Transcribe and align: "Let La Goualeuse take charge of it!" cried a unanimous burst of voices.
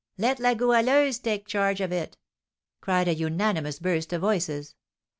"Let 0.17 0.39
La 0.39 0.55
Goualeuse 0.55 1.19
take 1.19 1.45
charge 1.45 1.79
of 1.79 1.91
it!" 1.91 2.17
cried 2.81 3.07
a 3.07 3.13
unanimous 3.13 3.77
burst 3.77 4.11
of 4.13 4.21
voices. 4.21 4.73